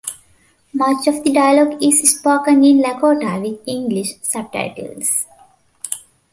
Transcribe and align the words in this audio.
Much 0.73 1.05
of 1.05 1.23
the 1.23 1.31
dialogue 1.31 1.77
is 1.79 2.09
spoken 2.17 2.63
in 2.63 2.81
Lakota 2.81 3.39
with 3.39 3.61
English 3.67 4.15
subtitles. 4.23 5.27